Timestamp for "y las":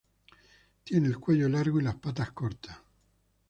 1.79-1.93